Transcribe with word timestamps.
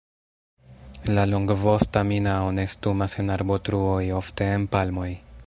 La 1.17 1.25
Longvosta 1.33 2.03
minao 2.13 2.49
nestumas 2.61 3.17
en 3.25 3.31
arbotruoj, 3.37 4.03
ofte 4.23 4.51
en 4.57 4.69
palmoj. 4.77 5.09